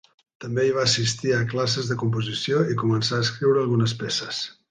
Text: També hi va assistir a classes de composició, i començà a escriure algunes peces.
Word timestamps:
També 0.43 0.63
hi 0.67 0.71
va 0.77 0.85
assistir 0.89 1.33
a 1.35 1.41
classes 1.51 1.91
de 1.91 1.99
composició, 2.05 2.63
i 2.75 2.79
començà 2.85 3.19
a 3.19 3.27
escriure 3.29 3.63
algunes 3.67 3.97
peces. 4.01 4.45